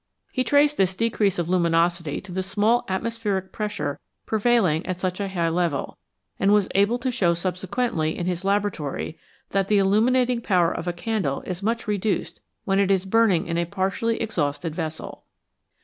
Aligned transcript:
He 0.31 0.43
traced 0.43 0.77
this 0.77 0.95
decrease 0.95 1.37
of 1.37 1.47
luminosity 1.47 2.21
to 2.21 2.31
the 2.31 2.41
small 2.41 2.85
atmospheric 2.87 3.51
pressure 3.51 3.99
prevailing 4.25 4.83
at 4.87 4.99
such 4.99 5.19
a 5.19 5.27
high 5.29 5.49
level, 5.49 5.95
and 6.39 6.51
was 6.51 6.67
able 6.73 6.97
to 6.97 7.11
show 7.11 7.35
subsequently 7.35 8.17
in 8.17 8.25
his 8.25 8.43
laboratory 8.43 9.19
that 9.51 9.67
the 9.67 9.77
illuminating 9.77 10.41
power 10.41 10.71
of 10.71 10.87
a 10.87 10.91
candle 10.91 11.43
is 11.45 11.61
much 11.61 11.87
reduced 11.87 12.39
when 12.65 12.79
it 12.79 12.89
is 12.89 13.05
burning 13.05 13.45
in 13.45 13.59
a 13.59 13.65
partially 13.65 14.19
exhausted 14.19 14.73
vessel. 14.73 15.23